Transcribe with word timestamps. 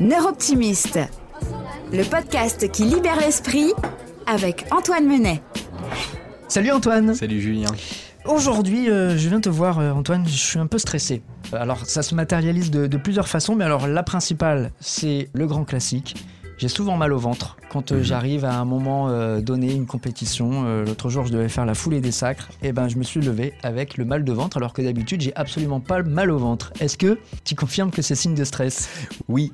Neuroptimiste, 0.00 0.98
le 1.92 2.02
podcast 2.02 2.70
qui 2.72 2.84
libère 2.84 3.16
l'esprit 3.20 3.72
avec 4.26 4.66
Antoine 4.70 5.06
Menet. 5.06 5.40
Salut 6.48 6.72
Antoine. 6.72 7.14
Salut 7.14 7.40
Julien. 7.40 7.68
Aujourd'hui, 8.26 8.90
euh, 8.90 9.16
je 9.16 9.28
viens 9.28 9.40
te 9.40 9.48
voir 9.48 9.78
euh, 9.78 9.92
Antoine, 9.92 10.24
je 10.26 10.32
suis 10.32 10.58
un 10.58 10.66
peu 10.66 10.78
stressé. 10.78 11.22
Alors 11.52 11.86
ça 11.86 12.02
se 12.02 12.14
matérialise 12.14 12.70
de, 12.70 12.86
de 12.86 12.96
plusieurs 12.96 13.28
façons, 13.28 13.54
mais 13.54 13.64
alors 13.64 13.86
la 13.86 14.02
principale, 14.02 14.72
c'est 14.80 15.28
le 15.32 15.46
grand 15.46 15.64
classique. 15.64 16.16
J'ai 16.56 16.68
souvent 16.68 16.96
mal 16.96 17.12
au 17.12 17.18
ventre 17.18 17.56
quand 17.68 17.90
euh, 17.90 17.96
Mhm. 17.96 18.02
j'arrive 18.04 18.44
à 18.44 18.54
un 18.54 18.64
moment 18.64 19.08
euh, 19.08 19.40
donné, 19.40 19.72
une 19.74 19.86
compétition. 19.86 20.62
Euh, 20.66 20.84
L'autre 20.84 21.10
jour, 21.10 21.26
je 21.26 21.32
devais 21.32 21.48
faire 21.48 21.66
la 21.66 21.74
foulée 21.74 22.00
des 22.00 22.12
sacres. 22.12 22.48
Et 22.62 22.70
ben, 22.72 22.86
je 22.86 22.96
me 22.96 23.02
suis 23.02 23.20
levé 23.20 23.54
avec 23.64 23.96
le 23.98 24.04
mal 24.04 24.22
de 24.22 24.32
ventre, 24.32 24.56
alors 24.58 24.72
que 24.72 24.80
d'habitude, 24.80 25.20
j'ai 25.20 25.34
absolument 25.34 25.80
pas 25.80 25.98
le 25.98 26.04
mal 26.08 26.30
au 26.30 26.38
ventre. 26.38 26.72
Est-ce 26.78 26.96
que 26.96 27.18
tu 27.42 27.56
confirmes 27.56 27.90
que 27.90 28.02
c'est 28.02 28.14
signe 28.14 28.36
de 28.36 28.44
stress? 28.44 28.88
Oui, 29.26 29.52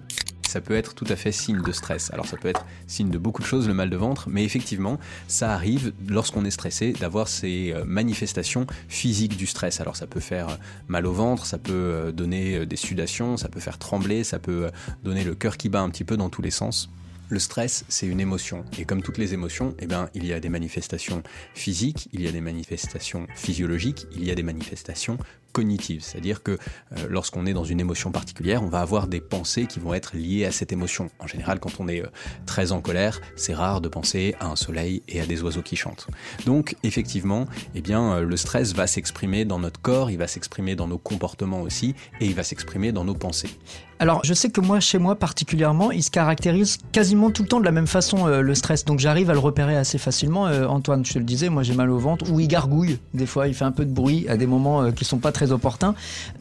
ça 0.51 0.61
peut 0.61 0.75
être 0.75 0.95
tout 0.95 1.07
à 1.09 1.17
fait 1.17 1.33
signe 1.33 1.63
de 1.63 1.73
stress. 1.73 2.13
Alors 2.13 2.27
ça 2.27 2.37
peut 2.37 2.49
être 2.49 2.67
signe 2.87 3.11
de 3.11 3.19
beaucoup 3.19 3.41
de 3.41 3.47
choses, 3.47 3.69
le 3.69 3.75
mal 3.75 3.89
de 3.89 3.97
ventre, 3.97 4.29
mais 4.29 4.45
effectivement, 4.45 4.99
ça 5.29 5.53
arrive 5.55 5.93
lorsqu'on 6.09 6.45
est 6.45 6.51
stressé 6.51 6.93
d'avoir 6.93 7.29
ces 7.29 7.73
euh, 7.73 7.85
manifestations 7.85 8.67
physiques 8.89 9.37
du 9.37 9.47
stress. 9.47 9.81
Alors 9.81 9.97
ça 9.97 10.07
peut 10.07 10.21
faire 10.21 10.49
euh, 10.49 10.57
mal 10.89 11.07
au 11.07 11.13
ventre, 11.13 11.47
ça 11.47 11.59
peut 11.59 11.73
euh, 11.73 12.13
donner 12.13 12.67
des 12.67 12.77
sudations, 12.77 13.37
ça 13.37 13.49
peut 13.49 13.61
faire 13.61 13.79
trembler, 13.79 14.25
ça 14.25 14.39
peut 14.39 14.71
donner 15.05 15.25
le 15.25 15.35
cœur 15.35 15.57
qui 15.57 15.69
bat 15.69 15.81
un 15.81 15.91
petit 15.91 16.05
peu 16.05 16.17
dans 16.17 16.29
tous 16.29 16.43
les 16.43 16.51
sens. 16.51 16.91
Le 17.29 17.39
stress, 17.39 17.85
c'est 17.89 18.09
une 18.09 18.19
émotion. 18.19 18.65
Et 18.77 18.85
comme 18.85 19.03
toutes 19.03 19.19
les 19.19 19.35
émotions, 19.35 19.77
eh 19.79 19.87
ben, 19.87 20.09
il 20.15 20.27
y 20.27 20.33
a 20.33 20.41
des 20.41 20.49
manifestations 20.49 21.23
physiques, 21.55 22.09
il 22.13 22.23
y 22.23 22.27
a 22.27 22.33
des 22.33 22.41
manifestations 22.41 23.29
physiologiques, 23.37 24.09
il 24.17 24.25
y 24.25 24.33
a 24.33 24.35
des 24.35 24.43
manifestations 24.43 25.17
cognitives. 25.53 26.03
C'est-à-dire 26.03 26.43
que 26.43 26.53
euh, 26.53 27.07
lorsqu'on 27.09 27.47
est 27.47 27.53
dans 27.53 27.65
une 27.65 27.81
émotion 27.81 28.11
particulière, 28.11 28.63
on 28.63 28.69
va 28.69 28.81
avoir 28.81 29.07
des 29.07 29.21
pensées 29.21 29.67
qui 29.67 29.81
vont 29.81 29.95
être 29.95 30.17
liées 30.17 30.45
à 30.45 30.53
cette 30.53 30.73
émotion. 30.73 31.11
En 31.19 31.27
général, 31.27 31.61
quand 31.61 31.81
on 31.81 31.89
est 31.89 32.03
euh, 32.03 32.09
très 32.47 32.73
en 32.73 32.81
colère, 32.81 33.21
c'est 33.37 33.55
rare 33.55 33.81
de 33.81 33.89
penser 33.89 34.35
à 34.41 34.47
un 34.47 34.57
soleil 34.57 35.03
et 35.09 35.21
à 35.21 35.27
des 35.27 35.43
oiseaux 35.43 35.63
qui 35.63 35.77
chantent. 35.77 36.07
Donc, 36.47 36.77
effectivement, 36.83 37.47
eh 37.75 37.81
bien, 37.81 38.13
euh, 38.13 38.23
le 38.23 38.37
stress 38.37 38.75
va 38.75 38.87
s'exprimer 38.87 39.45
dans 39.45 39.59
notre 39.59 39.81
corps, 39.81 40.11
il 40.11 40.19
va 40.19 40.27
s'exprimer 40.27 40.77
dans 40.77 40.87
nos 40.87 40.99
comportements 40.99 41.63
aussi, 41.63 41.95
et 42.21 42.27
il 42.27 42.35
va 42.35 42.43
s'exprimer 42.43 42.93
dans 42.93 43.05
nos 43.05 43.15
pensées. 43.15 43.51
Alors, 43.99 44.23
je 44.25 44.33
sais 44.33 44.49
que 44.49 44.63
moi, 44.63 44.81
chez 44.81 44.97
moi 44.97 45.15
particulièrement, 45.15 45.91
il 45.91 46.03
se 46.03 46.11
caractérise 46.11 46.79
quasiment 46.91 47.31
tout 47.31 47.43
le 47.43 47.49
temps 47.49 47.61
de 47.61 47.67
la 47.67 47.71
même 47.71 47.87
façon, 47.87 48.29
le 48.29 48.55
stress. 48.55 48.87
Donc, 48.87 48.99
j'arrive 48.99 49.29
à 49.29 49.35
le 49.35 49.39
repérer 49.39 49.77
assez 49.77 49.99
facilement. 49.99 50.45
Antoine, 50.45 51.05
je 51.05 51.13
te 51.13 51.19
le 51.19 51.25
disais, 51.27 51.51
moi, 51.51 51.63
j'ai 51.63 51.75
mal 51.75 51.91
au 51.91 51.99
ventre, 51.99 52.31
ou 52.33 52.41
il 52.41 52.49
gargouille. 52.49 52.99
Des 53.13 53.27
fois, 53.27 53.47
il 53.47 53.53
fait 53.53 53.67
un 53.67 53.73
peu 53.73 53.85
de 53.85 53.93
bruit 53.93 54.27
à 54.29 54.37
des 54.37 54.47
moments 54.47 54.83
euh, 54.83 54.91
qui 54.91 55.05
sont 55.05 55.19
pas 55.19 55.33
très 55.33 55.40
opportuns. 55.47 55.95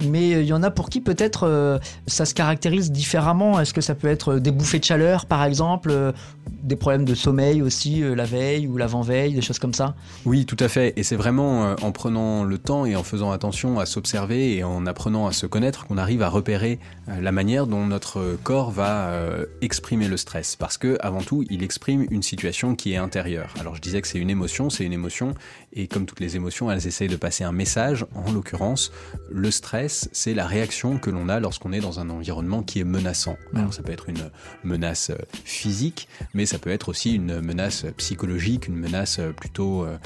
Mais 0.06 0.34
euh, 0.34 0.42
il 0.42 0.48
y 0.48 0.54
en 0.54 0.64
a 0.64 0.72
pour 0.72 0.90
qui, 0.90 1.02
peut-être, 1.02 1.48
euh, 1.48 1.80
ça 2.08 2.26
se 2.26 2.34
caractérise 2.34 2.92
différemment. 2.92 3.60
Est-ce 3.60 3.74
que 3.74 3.82
ça 3.82 3.96
peut 3.96 4.08
être 4.08 4.34
euh, 4.34 4.40
des 4.40 4.52
bouffées 4.52 4.80
de 4.80 4.84
chaleur, 4.84 5.26
par 5.26 5.44
exemple, 5.44 6.14
des 6.64 6.76
problèmes 6.76 7.06
de 7.06 7.16
sommeil 7.16 7.62
aussi, 7.62 8.02
la 8.02 8.26
veille 8.26 8.68
ou 8.68 8.78
l'avant-veille, 8.78 9.34
des 9.34 9.42
choses 9.42 9.60
comme 9.60 9.74
ça? 9.74 9.96
Oui, 10.26 10.46
tout 10.46 10.58
à 10.60 10.68
fait. 10.68 10.94
Et 10.98 11.04
c'est 11.04 11.16
vraiment 11.16 11.76
en 11.82 11.92
prenant 11.92 12.44
le 12.44 12.58
temps 12.58 12.86
et 12.86 12.96
en 12.96 13.04
faisant 13.04 13.32
attention 13.32 13.80
à 13.80 13.86
s'observer 13.86 14.58
et 14.58 14.64
en 14.64 14.86
apprenant 14.86 15.28
à 15.28 15.32
se 15.32 15.46
connaître 15.46 15.86
qu'on 15.88 15.98
arrive 15.98 16.22
à 16.22 16.30
repérer 16.30 16.80
la 17.08 17.32
manière 17.32 17.68
dont 17.68 17.86
notre 17.86 18.38
corps 18.44 18.72
va 18.72 19.12
exprimer 19.62 20.08
le 20.08 20.18
stress. 20.18 20.56
Parce 20.56 20.78
que, 20.78 20.98
avant 21.02 21.22
tout, 21.22 21.44
il 21.50 21.64
exprime 21.64 22.06
une 22.10 22.24
situation 22.24 22.76
qui 22.76 22.94
est 22.94 22.98
intérieure. 22.98 23.54
Alors, 23.60 23.76
je 23.76 23.82
disais 23.82 24.02
que 24.02 24.08
c'est 24.08 24.20
une 24.20 24.30
émotion, 24.30 24.70
c'est 24.70 24.86
une 24.86 24.94
émotion. 24.94 25.34
Et 25.74 25.88
comme 25.88 26.06
toutes 26.06 26.20
les 26.20 26.36
émotions, 26.36 26.72
elles 26.72 26.88
essayent 26.88 27.08
de 27.08 27.16
passer 27.16 27.44
un 27.44 27.52
message. 27.52 28.06
En 28.16 28.32
l'occurrence, 28.32 28.89
le 29.32 29.52
stress, 29.52 30.10
c'est 30.12 30.34
la 30.34 30.48
réaction 30.48 30.98
que 30.98 31.10
l'on 31.10 31.30
a 31.30 31.40
lorsqu'on 31.40 31.72
est 31.72 31.80
dans 31.80 32.00
un 32.00 32.10
environnement 32.10 32.64
qui 32.64 32.80
est 32.80 32.84
menaçant. 32.84 33.38
Alors, 33.54 33.74
ça 33.74 33.84
peut 33.84 33.92
être 33.92 34.10
une 34.10 34.30
menace 34.64 35.10
euh, 35.10 35.18
physique, 35.44 36.08
mais 36.34 36.46
ça 36.46 36.60
peut 36.60 36.70
être 36.70 36.90
aussi 36.90 37.16
une 37.16 37.42
menace 37.42 37.86
psychologique, 37.98 38.68
une 38.68 38.76
menace 38.76 39.20
euh, 39.20 39.32
plutôt 39.32 39.84
euh, 39.84 39.98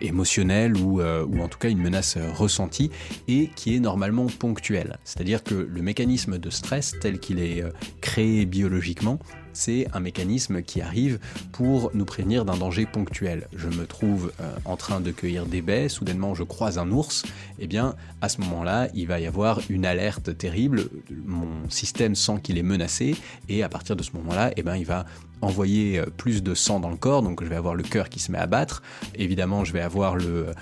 émotionnelle 0.00 0.76
ou, 0.76 1.00
euh, 1.00 1.24
ou 1.24 1.40
en 1.40 1.48
tout 1.48 1.58
cas 1.58 1.68
une 1.68 1.80
menace 1.80 2.16
ressentie 2.34 2.90
et 3.28 3.50
qui 3.54 3.76
est 3.76 3.80
normalement 3.80 4.26
ponctuelle. 4.26 4.98
C'est-à-dire 5.04 5.42
que 5.42 5.54
le 5.54 5.82
mécanisme 5.82 6.38
de 6.38 6.50
stress 6.50 6.94
tel 7.00 7.18
qu'il 7.18 7.38
est 7.38 7.64
créé 8.00 8.46
biologiquement, 8.46 9.18
c'est 9.52 9.86
un 9.92 10.00
mécanisme 10.00 10.62
qui 10.62 10.80
arrive 10.80 11.18
pour 11.52 11.90
nous 11.94 12.04
prévenir 12.04 12.44
d'un 12.44 12.56
danger 12.56 12.86
ponctuel. 12.86 13.48
Je 13.54 13.68
me 13.68 13.86
trouve 13.86 14.32
euh, 14.40 14.54
en 14.64 14.76
train 14.76 15.00
de 15.00 15.10
cueillir 15.10 15.46
des 15.46 15.62
baies, 15.62 15.88
soudainement 15.88 16.34
je 16.34 16.42
croise 16.42 16.78
un 16.78 16.90
ours, 16.90 17.24
eh 17.58 17.66
bien 17.66 17.94
à 18.20 18.28
ce 18.28 18.40
moment-là, 18.40 18.88
il 18.94 19.06
va 19.06 19.20
y 19.20 19.26
avoir 19.26 19.60
une 19.68 19.86
alerte 19.86 20.36
terrible, 20.36 20.88
mon 21.26 21.68
système 21.68 22.14
sent 22.14 22.40
qu'il 22.42 22.58
est 22.58 22.62
menacé. 22.62 23.16
Et 23.48 23.62
à 23.62 23.68
partir 23.68 23.96
de 23.96 24.02
ce 24.02 24.12
moment-là, 24.12 24.52
eh 24.56 24.62
bien 24.62 24.76
il 24.76 24.86
va 24.86 25.06
envoyer 25.42 25.98
euh, 25.98 26.06
plus 26.06 26.42
de 26.42 26.54
sang 26.54 26.80
dans 26.80 26.88
le 26.88 26.96
corps, 26.96 27.22
donc 27.22 27.42
je 27.42 27.48
vais 27.48 27.56
avoir 27.56 27.74
le 27.74 27.82
cœur 27.82 28.08
qui 28.08 28.20
se 28.20 28.32
met 28.32 28.38
à 28.38 28.46
battre. 28.46 28.82
Évidemment, 29.14 29.64
je 29.64 29.72
vais 29.72 29.80
avoir 29.80 30.16
le, 30.16 30.54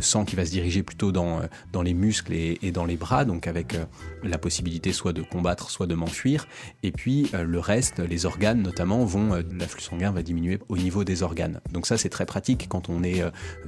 sang 0.00 0.24
qui 0.24 0.34
va 0.34 0.44
se 0.44 0.50
diriger 0.50 0.82
plutôt 0.82 1.12
dans, 1.12 1.40
euh, 1.40 1.82
les 1.82 1.94
muscles 1.94 2.32
et, 2.32 2.72
dans 2.72 2.84
les 2.84 2.96
bras, 2.96 3.24
donc 3.24 3.46
avec 3.46 3.74
euh, 3.74 3.84
la 4.24 4.38
possibilité 4.38 4.92
soit 4.92 5.12
de 5.12 5.22
combattre, 5.22 5.70
soit 5.70 5.86
de 5.86 5.94
m'enfuir. 5.94 6.48
Et 6.82 6.90
puis 6.90 7.30
le 7.32 7.58
reste, 7.58 7.98
les 7.98 8.26
organes 8.26 8.62
notamment, 8.62 9.04
vont, 9.04 9.42
l'afflux 9.58 9.82
sanguin 9.82 10.10
va 10.10 10.22
diminuer 10.22 10.58
au 10.68 10.76
niveau 10.76 11.04
des 11.04 11.22
organes. 11.22 11.60
Donc 11.70 11.86
ça, 11.86 11.98
c'est 11.98 12.08
très 12.08 12.26
pratique 12.26 12.66
quand 12.68 12.88
on 12.88 13.02
est 13.02 13.22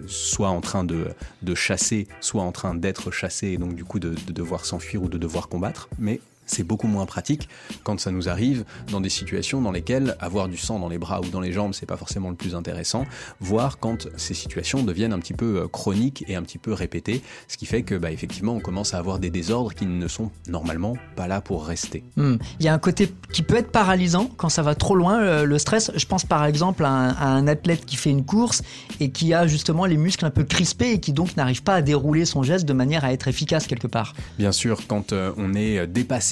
soit 0.06 0.48
en 0.48 0.60
train 0.60 0.84
de, 0.84 1.06
chasser, 1.54 2.08
soit 2.20 2.42
en 2.42 2.52
train 2.52 2.74
d'être 2.74 3.10
chassé, 3.10 3.48
et 3.48 3.58
donc 3.58 3.74
du 3.74 3.84
coup 3.84 3.98
de 3.98 4.14
devoir 4.32 4.64
s'enfuir 4.64 5.02
ou 5.02 5.08
de 5.08 5.18
devoir 5.18 5.48
combattre. 5.48 5.88
Mais 5.98 6.20
c'est 6.46 6.64
beaucoup 6.64 6.86
moins 6.86 7.06
pratique 7.06 7.48
quand 7.82 7.98
ça 8.00 8.10
nous 8.10 8.28
arrive 8.28 8.64
dans 8.90 9.00
des 9.00 9.08
situations 9.08 9.60
dans 9.60 9.72
lesquelles 9.72 10.16
avoir 10.20 10.48
du 10.48 10.56
sang 10.56 10.78
dans 10.78 10.88
les 10.88 10.98
bras 10.98 11.20
ou 11.20 11.28
dans 11.28 11.40
les 11.40 11.52
jambes, 11.52 11.74
c'est 11.74 11.86
pas 11.86 11.96
forcément 11.96 12.30
le 12.30 12.36
plus 12.36 12.54
intéressant, 12.54 13.06
voire 13.40 13.78
quand 13.78 14.08
ces 14.16 14.34
situations 14.34 14.82
deviennent 14.82 15.12
un 15.12 15.18
petit 15.18 15.34
peu 15.34 15.58
euh, 15.58 15.68
chroniques 15.68 16.24
et 16.28 16.36
un 16.36 16.42
petit 16.42 16.58
peu 16.58 16.72
répétées, 16.72 17.22
ce 17.48 17.56
qui 17.56 17.66
fait 17.66 17.82
que 17.82 17.94
bah, 17.94 18.10
effectivement 18.10 18.54
on 18.54 18.60
commence 18.60 18.94
à 18.94 18.98
avoir 18.98 19.18
des 19.18 19.30
désordres 19.30 19.74
qui 19.74 19.86
ne 19.86 20.08
sont 20.08 20.30
normalement 20.48 20.96
pas 21.16 21.26
là 21.26 21.40
pour 21.40 21.66
rester. 21.66 22.04
Hmm. 22.16 22.36
Il 22.60 22.66
y 22.66 22.68
a 22.68 22.74
un 22.74 22.78
côté 22.78 23.12
qui 23.32 23.42
peut 23.42 23.56
être 23.56 23.70
paralysant 23.70 24.30
quand 24.36 24.48
ça 24.48 24.62
va 24.62 24.74
trop 24.74 24.94
loin, 24.94 25.20
le, 25.20 25.44
le 25.44 25.58
stress. 25.58 25.90
Je 25.94 26.06
pense 26.06 26.24
par 26.24 26.44
exemple 26.44 26.84
à 26.84 26.90
un, 26.90 27.08
à 27.10 27.26
un 27.26 27.46
athlète 27.46 27.84
qui 27.84 27.96
fait 27.96 28.10
une 28.10 28.24
course 28.24 28.62
et 29.00 29.10
qui 29.10 29.34
a 29.34 29.46
justement 29.46 29.86
les 29.86 29.96
muscles 29.96 30.24
un 30.24 30.30
peu 30.30 30.44
crispés 30.44 30.92
et 30.92 31.00
qui 31.00 31.12
donc 31.12 31.36
n'arrive 31.36 31.62
pas 31.62 31.74
à 31.74 31.82
dérouler 31.82 32.24
son 32.24 32.42
geste 32.42 32.64
de 32.64 32.72
manière 32.72 33.04
à 33.04 33.12
être 33.12 33.28
efficace 33.28 33.66
quelque 33.66 33.86
part. 33.86 34.14
Bien 34.38 34.52
sûr, 34.52 34.86
quand 34.86 35.12
euh, 35.12 35.32
on 35.36 35.54
est 35.54 35.78
euh, 35.78 35.86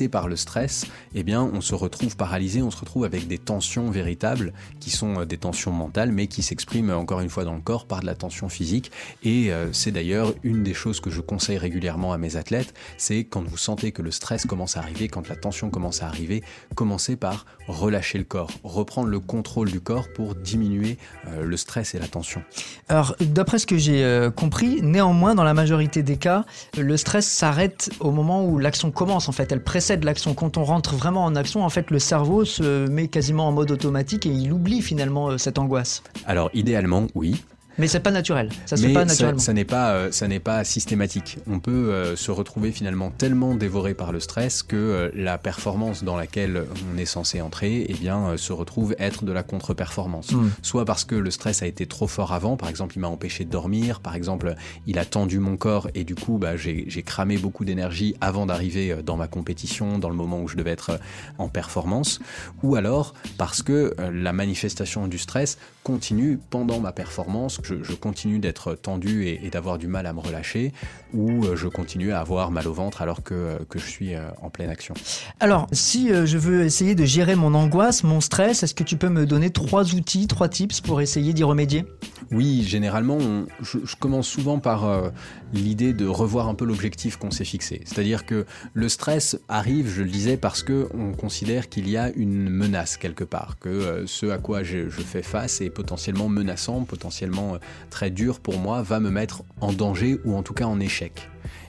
par 0.09 0.29
le 0.29 0.37
stress, 0.37 0.87
eh 1.15 1.23
bien, 1.23 1.43
on 1.43 1.61
se 1.61 1.75
retrouve 1.75 2.17
paralysé, 2.17 2.63
on 2.63 2.71
se 2.71 2.79
retrouve 2.79 3.05
avec 3.05 3.27
des 3.27 3.39
tensions 3.39 3.91
véritables 3.91 4.53
qui 4.81 4.91
sont 4.91 5.21
euh, 5.21 5.25
des 5.25 5.39
tensions 5.39 5.73
mentales, 5.73 6.13
mais 6.13 6.27
qui 6.27 6.43
s'expriment 6.43 6.91
encore 6.91 7.21
une 7.21 7.31
fois 7.31 7.45
dans 7.45 7.55
le 7.55 7.61
corps 7.61 7.87
par 7.87 8.01
de 8.01 8.07
la 8.07 8.15
tension 8.15 8.49
physique. 8.49 8.91
Et 9.23 9.53
euh, 9.53 9.73
c'est 9.73 9.91
d'ailleurs 9.91 10.33
une 10.43 10.63
des 10.63 10.75
choses 10.75 11.01
que 11.01 11.11
je 11.11 11.21
conseille 11.21 11.59
régulièrement 11.59 12.13
à 12.13 12.19
mes 12.19 12.37
athlètes, 12.37 12.75
c'est 12.97 13.25
quand 13.25 13.43
vous 13.43 13.57
sentez 13.57 13.93
que 13.93 14.03
le 14.03 14.11
stress 14.11 14.47
commence 14.47 14.77
à 14.77 14.81
arriver, 14.81 15.09
quand 15.09 15.29
la 15.29 15.37
tension 15.37 15.71
commence 15.71 16.03
à 16.03 16.07
arriver, 16.07 16.43
commencez 16.75 17.17
par 17.17 17.47
relâcher 17.69 18.19
le 18.19 18.25
corps, 18.25 18.51
reprendre 18.65 19.09
le 19.09 19.21
contrôle 19.21 19.71
du 19.71 19.81
corps 19.81 20.09
pour 20.13 20.35
diminuer 20.35 20.99
euh, 21.29 21.45
le 21.45 21.57
stress 21.57 21.95
et 21.95 21.99
la 21.99 22.09
tension. 22.09 22.43
Alors, 22.89 23.15
d'après 23.21 23.59
ce 23.59 23.67
que 23.67 23.79
j'ai 23.79 24.29
compris, 24.37 24.81
néanmoins, 24.83 25.35
dans 25.35 25.45
la 25.45 25.55
majorité 25.55 26.03
des 26.03 26.17
cas, 26.17 26.45
le 26.79 26.97
stress 26.97 27.27
s'arrête 27.27 27.91
au 28.01 28.11
moment 28.11 28.45
où 28.45 28.59
l'action 28.59 28.91
commence. 28.91 29.29
En 29.29 29.33
fait, 29.33 29.51
elle 29.53 29.63
précède 29.63 29.92
l'action. 30.01 30.35
Quand 30.35 30.57
on 30.57 30.65
rentre 30.65 30.97
vraiment 30.97 31.25
en 31.25 31.37
action, 31.37 31.65
en 31.65 31.69
fait, 31.69 31.91
le 31.91 31.99
cerveau 31.99 32.45
se 32.45 32.89
met 32.89 33.09
quasiment 33.09 33.49
en 33.49 33.53
mode 33.53 33.71
automatique 33.71 34.27
et 34.27 34.31
il 34.31 34.53
oublie 34.53 34.83
finalement 34.83 35.31
euh, 35.31 35.39
cette 35.39 35.59
angoisse. 35.59 36.03
Alors 36.27 36.51
idéalement, 36.55 37.07
oui, 37.15 37.43
Mais 37.79 37.89
c'est 37.89 38.01
pas 38.01 38.11
naturel. 38.11 38.51
Ça 38.67 38.77
se 38.77 38.87
fait 38.87 38.93
pas 38.93 39.05
naturellement. 39.05 39.39
ça 39.39 39.53
n'est 39.53 39.65
pas, 39.65 39.93
euh, 39.93 40.13
ça 40.13 40.29
n'est 40.29 40.41
pas 40.41 40.65
systématique. 40.65 41.39
On 41.47 41.61
peut 41.61 41.71
euh, 41.71 42.17
se 42.17 42.31
retrouver 42.31 42.73
finalement 42.73 43.11
tellement 43.11 43.55
dévoré 43.55 43.95
par 43.95 44.13
le 44.13 44.21
stress 44.21 44.63
que 44.63 44.77
euh, 44.77 45.11
la 45.15 45.39
performance 45.39 46.05
dans 46.05 46.17
laquelle 46.17 46.65
on 46.93 46.99
est 46.99 47.07
censé 47.07 47.41
entrer, 47.41 47.87
eh 47.89 47.95
bien, 47.95 48.29
euh, 48.29 48.37
se 48.37 48.53
retrouve 48.53 48.95
être 48.99 49.25
de 49.25 49.33
la 49.33 49.43
contre-performance. 49.43 50.33
Mm. 50.33 50.51
Soit 50.63 50.85
parce 50.85 51.05
que 51.05 51.15
le 51.15 51.31
stress 51.31 51.63
a 51.63 51.67
été 51.67 51.87
trop 51.87 52.07
fort 52.07 52.33
avant, 52.33 52.57
par 52.57 52.69
exemple, 52.69 52.97
il 52.97 53.01
m'a 53.01 53.09
empêché 53.09 53.45
de 53.45 53.51
dormir, 53.51 54.01
par 54.01 54.15
exemple, 54.15 54.55
il 54.87 54.99
a 54.99 55.05
tendu 55.05 55.39
mon 55.39 55.57
corps 55.57 55.89
et 55.95 56.05
du 56.05 56.15
coup, 56.15 56.39
bah, 56.39 56.57
j'ai 56.57 57.03
cramé 57.03 57.39
beaucoup 57.39 57.65
d'énergie 57.65 58.15
avant 58.21 58.47
d'arriver 58.47 58.97
dans 59.05 59.17
ma 59.17 59.29
compétition, 59.29 59.99
dans 59.99 60.09
le 60.09 60.15
moment 60.15 60.41
où 60.41 60.49
je 60.49 60.57
devais 60.57 60.71
être 60.71 60.99
en 61.39 61.49
performance. 61.49 62.21
Ou 62.63 62.77
alors 62.77 63.15
parce 63.39 63.63
que 63.63 63.95
la 64.13 64.33
manifestation 64.33 65.09
du 65.09 65.19
stress 65.19 65.59
continue 65.83 66.39
pendant 66.51 66.81
ma 66.81 66.93
performance, 66.93 67.61
je, 67.67 67.95
continue 67.95 68.39
d'être 68.39 68.75
tendu 68.75 69.27
et, 69.27 69.51
d'avoir 69.51 69.79
du 69.79 69.87
mal 69.87 70.07
à 70.07 70.13
me 70.13 70.21
relâcher, 70.21 70.73
ou 71.13 71.45
je 71.55 71.69
continue 71.69 72.13
à 72.13 72.21
avoir 72.21 72.51
mal 72.51 72.67
au 72.67 72.73
ventre 72.73 73.03
alors 73.03 73.23
que, 73.23 73.59
que 73.69 73.79
je 73.79 73.87
suis 73.87 74.13
en 74.41 74.51
pleine 74.51 74.71
action. 74.71 74.95
Alors, 75.41 75.67
si 75.73 76.09
je 76.09 76.39
veux 76.39 76.65
essayer 76.65 76.95
de 76.95 77.05
gérer 77.05 77.37
mon 77.37 77.55
angoisse, 77.55 78.03
mon 78.03 78.21
stress, 78.21 78.63
est-ce 78.63 78.75
que 78.75 78.85
tu 78.85 78.97
peux 78.97 79.09
me 79.09 79.27
donner 79.27 79.51
trois 79.51 79.95
outils, 79.95 80.27
trois 80.27 80.49
tips 80.49 80.81
pour 80.81 81.01
essayer 81.01 81.33
d'y 81.33 81.45
remédier? 81.45 81.85
Oui, 82.31 82.65
généralement, 82.67 83.19
je, 83.61 83.79
commence 83.97 84.27
souvent 84.27 84.59
par 84.59 85.13
l'idée 85.53 85.93
de 85.93 86.07
revoir 86.07 86.49
un 86.49 86.55
peu 86.55 86.65
l'objectif 86.65 87.17
qu'on 87.17 87.31
s'est 87.31 87.45
fixé. 87.45 87.83
C'est-à-dire 87.85 88.27
que 88.27 88.47
le 88.73 88.89
stress 88.89 89.39
arrive, 89.49 89.89
je 89.89 90.03
le 90.03 90.09
disais, 90.09 90.37
parce 90.37 90.63
que 90.63 90.89
on 90.95 91.13
considère 91.13 91.69
qu'il 91.69 91.89
y 91.89 91.97
a 91.97 92.11
une 92.11 92.49
menace 92.49 92.97
quelque 92.97 93.25
part, 93.25 93.59
que 93.61 93.69
euh, 93.69 94.07
ce 94.07 94.27
à 94.27 94.39
quoi 94.39 94.63
je, 94.63 94.89
fais 94.89 95.23
face 95.23 95.61
est 95.61 95.71
potentiellement 95.71 96.29
menaçant, 96.29 96.85
potentiellement 96.85 97.52
euh, 97.55 97.59
très 97.91 98.11
dur 98.11 98.41
pour 98.41 98.59
moi, 98.59 98.83
va 98.83 99.01
me 99.01 99.11
mettre 99.11 99.43
en 99.61 99.73
danger 99.73 100.19
ou 100.25 100.37
en 100.37 100.43
tout 100.43 100.55
cas 100.55 100.65
en 100.65 100.81
échec. 100.81 101.29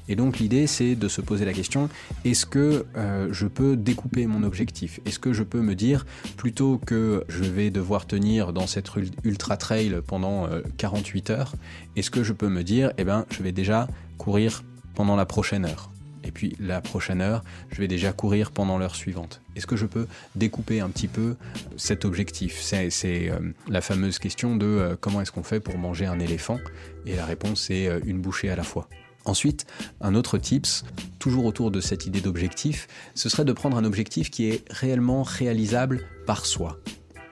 Et 0.10 0.16
donc 0.16 0.40
l'idée 0.40 0.68
c'est 0.68 0.96
de 0.96 1.08
se 1.08 1.22
poser 1.22 1.46
la 1.46 1.54
question, 1.54 1.90
est-ce 2.26 2.46
que 2.46 2.86
euh, 2.98 3.30
je 3.32 3.48
peux 3.48 3.78
découper 3.78 4.28
mon 4.28 4.44
objectif? 4.44 5.00
Est-ce 5.06 5.20
que 5.20 5.32
je 5.32 5.44
peux 5.44 5.62
me 5.62 5.76
dire, 5.76 6.06
plutôt 6.36 6.78
que 6.78 7.24
je 7.30 7.44
vais 7.44 7.70
devoir 7.70 8.06
tenir 8.06 8.52
dans 8.52 8.68
cette 8.68 8.90
ultra 9.24 9.56
trail 9.56 10.02
pendant 10.06 10.50
48 10.78 11.30
heures, 11.30 11.54
est-ce 11.96 12.12
que 12.12 12.24
je 12.24 12.34
peux 12.34 12.50
me 12.50 12.64
dire, 12.64 12.92
eh 12.98 13.06
ben, 13.06 13.26
je 13.30 13.44
vais 13.44 13.54
déjà 13.54 13.88
courir 14.18 14.64
pendant 14.94 15.16
la 15.16 15.26
prochaine 15.26 15.66
heure? 15.66 15.93
Et 16.24 16.32
puis 16.32 16.56
la 16.60 16.82
prochaine 16.82 17.22
heure, 17.22 17.44
je 17.72 17.78
vais 17.78 17.88
déjà 17.88 18.14
courir 18.14 18.52
pendant 18.52 18.78
l'heure 18.78 18.96
suivante. 18.96 19.42
Est-ce 19.56 19.68
que 19.68 19.76
je 19.76 19.86
peux 19.86 20.08
découper 20.36 20.80
un 20.80 20.90
petit 20.90 21.08
peu 21.08 21.36
cet 21.78 22.06
objectif? 22.06 22.60
C'est 22.62 22.90
euh, 23.30 23.40
la 23.68 23.82
fameuse 23.82 24.20
question 24.20 24.56
de 24.56 24.66
euh, 24.66 24.96
comment 25.00 25.22
est-ce 25.22 25.32
qu'on 25.32 25.44
fait 25.44 25.60
pour 25.60 25.78
manger 25.78 26.06
un 26.06 26.20
éléphant? 26.20 26.60
Et 27.06 27.16
la 27.16 27.26
réponse 27.26 27.68
euh, 27.72 28.00
une 28.06 28.22
bouchée 28.22 28.50
à 28.50 28.56
la 28.56 28.64
fois. 28.64 28.88
Ensuite, 29.26 29.66
un 30.02 30.16
autre 30.16 30.38
tips, 30.38 30.84
toujours 31.18 31.46
autour 31.46 31.72
de 31.72 31.80
cette 31.80 32.06
idée 32.06 32.20
d'objectif, 32.20 32.88
ce 33.16 33.30
serait 33.30 33.46
de 33.46 33.54
prendre 33.54 33.78
un 33.78 33.86
objectif 33.86 34.30
qui 34.30 34.50
est 34.50 34.66
réellement 34.70 35.24
réalisable 35.24 36.02
par 36.26 36.46
soi. 36.46 36.80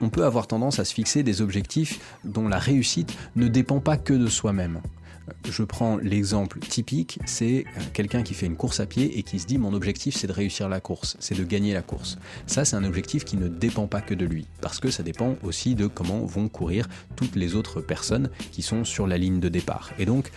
On 0.00 0.08
peut 0.08 0.24
avoir 0.24 0.46
tendance 0.46 0.78
à 0.78 0.84
se 0.84 0.94
fixer 0.94 1.22
des 1.22 1.42
objectifs 1.42 2.00
dont 2.24 2.48
la 2.48 2.58
réussite 2.58 3.14
ne 3.36 3.46
dépend 3.46 3.78
pas 3.78 3.96
que 3.96 4.14
de 4.14 4.26
soi-même. 4.26 4.80
Je 5.48 5.62
prends 5.62 5.96
l'exemple 5.96 6.58
typique, 6.60 7.18
c'est 7.26 7.64
euh, 7.76 7.80
quelqu'un 7.92 8.22
qui 8.22 8.34
fait 8.34 8.46
une 8.46 8.56
course 8.56 8.80
à 8.80 8.86
pied 8.86 9.18
et 9.18 9.22
qui 9.22 9.38
se 9.38 9.46
dit 9.46 9.58
mon 9.58 9.72
objectif 9.74 10.16
c'est 10.16 10.26
de 10.26 10.32
réussir 10.32 10.68
la 10.68 10.80
course, 10.80 11.16
c'est 11.20 11.36
de 11.36 11.44
gagner 11.44 11.74
la 11.74 11.82
course. 11.82 12.18
Ça 12.46 12.64
c'est 12.64 12.76
un 12.76 12.84
objectif 12.84 13.24
qui 13.24 13.36
ne 13.36 13.48
dépend 13.48 13.86
pas 13.86 14.00
que 14.00 14.14
de 14.14 14.24
lui, 14.24 14.46
parce 14.60 14.80
que 14.80 14.90
ça 14.90 15.02
dépend 15.02 15.36
aussi 15.42 15.74
de 15.74 15.86
comment 15.86 16.24
vont 16.24 16.48
courir 16.48 16.88
toutes 17.16 17.36
les 17.36 17.54
autres 17.54 17.80
personnes 17.80 18.30
qui 18.50 18.62
sont 18.62 18.84
sur 18.84 19.06
la 19.06 19.18
ligne 19.18 19.40
de 19.40 19.48
départ. 19.48 19.90
Et 19.98 20.06
donc 20.06 20.30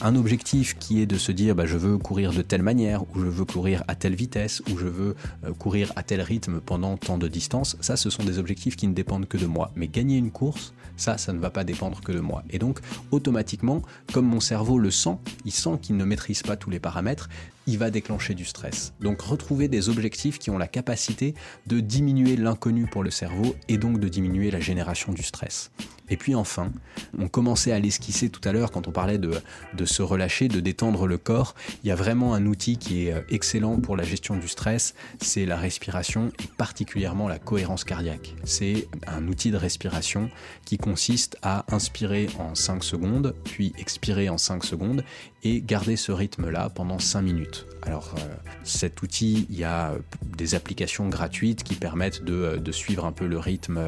un 0.00 0.16
objectif 0.16 0.78
qui 0.78 1.02
est 1.02 1.06
de 1.06 1.18
se 1.18 1.32
dire 1.32 1.54
bah, 1.54 1.66
je 1.66 1.76
veux 1.76 1.98
courir 1.98 2.32
de 2.32 2.42
telle 2.42 2.62
manière, 2.62 3.02
ou 3.02 3.20
je 3.20 3.26
veux 3.26 3.44
courir 3.44 3.84
à 3.88 3.94
telle 3.94 4.14
vitesse, 4.14 4.62
ou 4.70 4.78
je 4.78 4.86
veux 4.86 5.14
euh, 5.44 5.52
courir 5.52 5.92
à 5.96 6.02
tel 6.02 6.20
rythme 6.20 6.60
pendant 6.60 6.96
tant 6.96 7.18
de 7.18 7.28
distance, 7.28 7.76
ça 7.80 7.96
ce 7.96 8.10
sont 8.10 8.24
des 8.24 8.38
objectifs 8.38 8.76
qui 8.76 8.88
ne 8.88 8.94
dépendent 8.94 9.28
que 9.28 9.36
de 9.36 9.46
moi. 9.46 9.70
Mais 9.76 9.88
gagner 9.88 10.16
une 10.16 10.30
course, 10.30 10.72
ça, 10.96 11.18
ça 11.18 11.32
ne 11.32 11.38
va 11.38 11.50
pas 11.50 11.64
dépendre 11.64 12.00
que 12.00 12.12
de 12.12 12.20
moi. 12.20 12.42
Et 12.50 12.58
donc, 12.58 12.80
automatiquement, 13.10 13.82
comme 14.12 14.26
mon 14.32 14.40
cerveau 14.40 14.78
le 14.78 14.90
sent, 14.90 15.18
il 15.44 15.52
sent 15.52 15.78
qu'il 15.82 15.96
ne 15.96 16.04
maîtrise 16.04 16.42
pas 16.42 16.56
tous 16.56 16.70
les 16.70 16.80
paramètres, 16.80 17.28
il 17.66 17.78
va 17.78 17.90
déclencher 17.90 18.34
du 18.34 18.44
stress. 18.44 18.92
Donc 19.00 19.20
retrouver 19.20 19.68
des 19.68 19.88
objectifs 19.88 20.38
qui 20.38 20.50
ont 20.50 20.58
la 20.58 20.68
capacité 20.68 21.34
de 21.66 21.80
diminuer 21.80 22.36
l'inconnu 22.36 22.86
pour 22.86 23.02
le 23.02 23.10
cerveau 23.10 23.54
et 23.68 23.78
donc 23.78 24.00
de 24.00 24.08
diminuer 24.08 24.50
la 24.50 24.60
génération 24.60 25.12
du 25.12 25.22
stress. 25.22 25.70
Et 26.12 26.16
puis 26.18 26.34
enfin, 26.34 26.70
on 27.18 27.28
commençait 27.28 27.72
à 27.72 27.78
l'esquisser 27.78 28.28
tout 28.28 28.46
à 28.46 28.52
l'heure 28.52 28.70
quand 28.70 28.86
on 28.86 28.92
parlait 28.92 29.16
de, 29.16 29.40
se 29.86 30.02
relâcher, 30.02 30.48
de 30.48 30.60
détendre 30.60 31.06
le 31.06 31.16
corps. 31.16 31.54
Il 31.82 31.88
y 31.88 31.90
a 31.90 31.94
vraiment 31.94 32.34
un 32.34 32.44
outil 32.44 32.76
qui 32.76 33.06
est 33.06 33.12
euh, 33.14 33.22
excellent 33.30 33.80
pour 33.80 33.96
la 33.96 34.04
gestion 34.04 34.36
du 34.36 34.46
stress, 34.46 34.94
c'est 35.22 35.46
la 35.46 35.56
respiration 35.56 36.30
et 36.42 36.48
particulièrement 36.58 37.28
la 37.28 37.38
cohérence 37.38 37.84
cardiaque. 37.84 38.34
C'est 38.44 38.88
un 39.06 39.26
outil 39.26 39.50
de 39.50 39.56
respiration 39.56 40.28
qui 40.66 40.76
consiste 40.76 41.38
à 41.40 41.64
inspirer 41.74 42.28
en 42.38 42.54
5 42.54 42.84
secondes, 42.84 43.34
puis 43.44 43.72
expirer 43.78 44.28
en 44.28 44.36
5 44.36 44.64
secondes 44.64 45.04
et 45.44 45.62
garder 45.62 45.96
ce 45.96 46.12
rythme-là 46.12 46.68
pendant 46.70 46.98
5 46.98 47.22
minutes. 47.22 47.51
Alors 47.82 48.14
euh, 48.16 48.20
cet 48.62 49.02
outil, 49.02 49.46
il 49.50 49.58
y 49.58 49.64
a 49.64 49.92
des 50.36 50.54
applications 50.54 51.08
gratuites 51.08 51.62
qui 51.62 51.74
permettent 51.74 52.24
de, 52.24 52.34
euh, 52.34 52.72
suivre 52.72 53.04
un 53.04 53.12
peu 53.12 53.26
le 53.26 53.38
rythme 53.38 53.80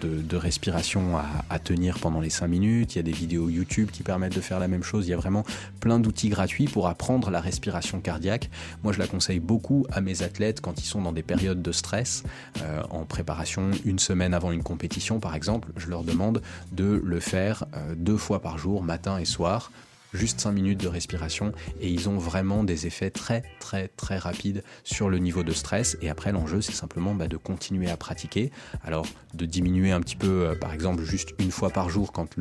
de, 0.00 0.36
respiration 0.36 1.16
à 1.48 1.58
tenir 1.58 1.98
pendant 1.98 2.20
les 2.20 2.28
5 2.28 2.46
minutes, 2.46 2.94
il 2.94 2.98
y 2.98 3.00
a 3.00 3.02
des 3.02 3.12
vidéos 3.12 3.48
YouTube 3.48 3.90
qui 3.90 4.02
permettent 4.02 4.34
de 4.34 4.40
faire 4.40 4.58
la 4.58 4.68
même 4.68 4.82
chose, 4.82 5.06
il 5.06 5.10
y 5.10 5.14
a 5.14 5.16
vraiment 5.16 5.44
plein 5.80 5.98
d'outils 5.98 6.28
gratuits 6.28 6.66
pour 6.66 6.88
apprendre 6.88 7.30
la 7.30 7.40
respiration 7.40 8.00
cardiaque. 8.00 8.50
Moi 8.82 8.92
je 8.92 8.98
la 8.98 9.06
conseille 9.06 9.40
beaucoup 9.40 9.86
à 9.90 10.00
mes 10.00 10.22
athlètes 10.22 10.60
quand 10.60 10.80
ils 10.80 10.86
sont 10.86 11.02
dans 11.02 11.12
des 11.12 11.22
périodes 11.22 11.62
de 11.62 11.72
stress, 11.72 12.22
euh, 12.62 12.82
en 12.90 13.04
préparation 13.04 13.70
une 13.84 13.98
semaine 13.98 14.34
avant 14.34 14.52
une 14.52 14.62
compétition 14.62 15.20
par 15.20 15.34
exemple, 15.34 15.68
je 15.76 15.88
leur 15.88 16.04
demande 16.04 16.42
de 16.72 17.00
le 17.02 17.20
faire 17.20 17.64
euh, 17.74 17.94
deux 17.96 18.16
fois 18.16 18.40
par 18.40 18.58
jour, 18.58 18.82
matin 18.82 19.18
et 19.18 19.24
soir, 19.24 19.70
juste 20.12 20.40
5 20.40 20.52
minutes 20.52 20.80
de 20.80 20.88
respiration 20.88 21.52
et 21.80 21.88
ils 21.88 22.08
ont 22.08 22.18
vraiment 22.18 22.64
des 22.64 22.86
effets 22.86 23.10
très 23.10 23.42
très 23.60 23.88
très 23.88 24.18
rapides 24.18 24.62
sur 24.84 25.08
le 25.08 25.18
niveau 25.18 25.42
de 25.42 25.52
stress. 25.52 25.96
Et 26.02 26.08
après 26.08 26.32
l'enjeu 26.32 26.60
c'est 26.60 26.72
simplement 26.72 27.14
bah, 27.14 27.28
de 27.28 27.36
continuer 27.36 27.90
à 27.90 27.96
pratiquer. 27.96 28.50
Alors 28.84 29.06
de 29.34 29.46
diminuer 29.46 29.92
un 29.92 30.00
petit 30.00 30.16
peu 30.16 30.48
euh, 30.48 30.54
par 30.54 30.72
exemple 30.72 31.02
juste 31.02 31.30
une 31.38 31.50
fois 31.50 31.70
par 31.70 31.90
jour 31.90 32.12
quand 32.12 32.36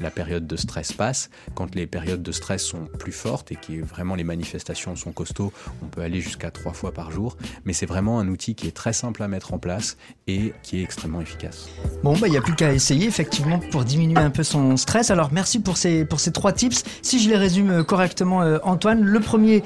la 0.00 0.10
période 0.10 0.46
de 0.46 0.56
stress 0.56 0.92
passe. 0.92 1.30
Quand 1.54 1.74
les 1.74 1.86
périodes 1.86 2.22
de 2.22 2.32
stress 2.32 2.64
sont 2.64 2.86
plus 2.98 3.12
fortes 3.12 3.52
et 3.52 3.56
que 3.56 3.82
vraiment 3.84 4.14
les 4.14 4.24
manifestations 4.24 4.96
sont 4.96 5.12
costauds 5.12 5.52
on 5.82 5.86
peut 5.86 6.02
aller 6.02 6.20
jusqu'à 6.20 6.50
trois 6.50 6.72
fois 6.72 6.92
par 6.92 7.10
jour. 7.10 7.36
Mais 7.64 7.72
c'est 7.72 7.86
vraiment 7.86 8.20
un 8.20 8.28
outil 8.28 8.54
qui 8.54 8.66
est 8.66 8.76
très 8.76 8.92
simple 8.92 9.22
à 9.22 9.28
mettre 9.28 9.54
en 9.54 9.58
place 9.58 9.96
et 10.26 10.52
qui 10.62 10.80
est 10.80 10.82
extrêmement 10.82 11.20
efficace. 11.20 11.68
Bon 12.02 12.16
bah 12.16 12.28
il 12.28 12.30
n'y 12.30 12.36
a 12.36 12.42
plus 12.42 12.54
qu'à 12.54 12.72
essayer 12.72 13.06
effectivement 13.06 13.58
pour 13.70 13.84
diminuer 13.84 14.18
un 14.18 14.30
peu 14.30 14.42
son 14.42 14.76
stress. 14.76 15.10
Alors 15.10 15.32
merci 15.32 15.60
pour 15.60 15.76
ces, 15.76 16.04
pour 16.04 16.20
trois 16.32 16.52
tips 16.52 16.84
je 17.20 17.28
les 17.28 17.36
résume 17.36 17.84
correctement, 17.84 18.42
euh, 18.42 18.58
Antoine, 18.62 19.02
le 19.02 19.20
premier, 19.20 19.62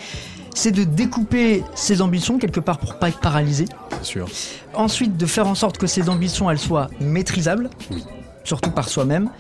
c'est 0.54 0.72
de 0.72 0.84
découper 0.84 1.64
ses 1.74 2.00
ambitions 2.00 2.38
quelque 2.38 2.60
part 2.60 2.78
pour 2.78 2.94
pas 2.98 3.08
être 3.08 3.20
paralysé. 3.20 3.66
sûr. 4.02 4.26
Ensuite, 4.74 5.16
de 5.16 5.26
faire 5.26 5.46
en 5.46 5.54
sorte 5.54 5.78
que 5.78 5.86
ses 5.86 6.08
ambitions, 6.08 6.50
elles 6.50 6.58
soient 6.58 6.88
maîtrisables. 7.00 7.70
Surtout 8.44 8.70
par 8.70 8.90
soi-même. 8.90 9.30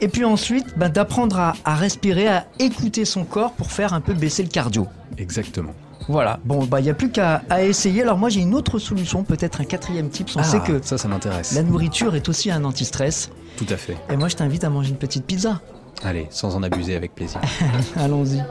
Et 0.00 0.08
puis 0.08 0.24
ensuite, 0.24 0.66
ben, 0.78 0.88
d'apprendre 0.88 1.38
à, 1.38 1.74
respirer, 1.74 2.28
à 2.28 2.46
écouter 2.58 3.04
son 3.04 3.24
corps 3.24 3.52
pour 3.52 3.70
faire 3.70 3.92
un 3.92 4.00
peu 4.00 4.14
baisser 4.14 4.42
le 4.42 4.48
cardio. 4.48 4.86
Exactement. 5.18 5.72
Voilà, 6.08 6.40
bon, 6.44 6.64
bah 6.64 6.80
il 6.80 6.84
n'y 6.84 6.90
a 6.90 6.94
plus 6.94 7.10
qu'à 7.10 7.42
essayer. 7.60 8.02
Alors 8.02 8.18
moi 8.18 8.28
j'ai 8.28 8.40
une 8.40 8.54
autre 8.54 8.78
solution, 8.78 9.22
peut-être 9.22 9.60
un 9.60 9.64
quatrième 9.64 10.10
type. 10.10 10.28
On 10.36 10.42
sait 10.42 10.58
ah, 10.62 10.66
que 10.66 10.80
ça, 10.82 10.98
ça 10.98 11.08
m'intéresse. 11.08 11.52
La 11.52 11.62
nourriture 11.62 12.14
est 12.14 12.28
aussi 12.28 12.50
un 12.50 12.64
anti-stress. 12.64 13.30
Tout 13.56 13.66
à 13.68 13.76
fait. 13.76 13.96
Et 14.10 14.16
moi 14.16 14.28
je 14.28 14.36
t'invite 14.36 14.64
à 14.64 14.70
manger 14.70 14.90
une 14.90 14.96
petite 14.96 15.24
pizza. 15.24 15.60
Allez, 16.02 16.26
sans 16.30 16.56
en 16.56 16.62
abuser 16.62 16.96
avec 16.96 17.14
plaisir. 17.14 17.40
Allons-y. 17.96 18.42